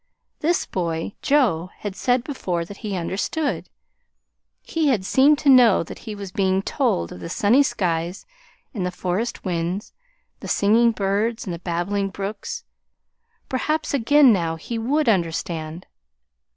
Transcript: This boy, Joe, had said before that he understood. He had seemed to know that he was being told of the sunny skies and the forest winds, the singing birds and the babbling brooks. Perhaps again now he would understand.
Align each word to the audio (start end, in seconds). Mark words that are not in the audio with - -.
This 0.39 0.65
boy, 0.65 1.13
Joe, 1.21 1.69
had 1.81 1.95
said 1.95 2.23
before 2.23 2.65
that 2.65 2.77
he 2.77 2.95
understood. 2.95 3.69
He 4.63 4.87
had 4.87 5.05
seemed 5.05 5.37
to 5.37 5.47
know 5.49 5.83
that 5.83 5.99
he 6.09 6.15
was 6.15 6.31
being 6.31 6.63
told 6.63 7.11
of 7.11 7.19
the 7.19 7.29
sunny 7.29 7.61
skies 7.61 8.25
and 8.73 8.83
the 8.83 8.89
forest 8.89 9.45
winds, 9.45 9.93
the 10.39 10.47
singing 10.47 10.89
birds 10.91 11.45
and 11.45 11.53
the 11.53 11.59
babbling 11.59 12.09
brooks. 12.09 12.63
Perhaps 13.47 13.93
again 13.93 14.33
now 14.33 14.55
he 14.55 14.79
would 14.79 15.07
understand. 15.07 15.85